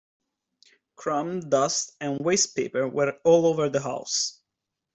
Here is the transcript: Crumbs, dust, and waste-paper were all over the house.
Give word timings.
Crumbs, 0.95 1.45
dust, 1.45 1.91
and 1.99 2.19
waste-paper 2.19 2.87
were 2.87 3.19
all 3.23 3.45
over 3.45 3.69
the 3.69 3.81
house. 3.83 4.41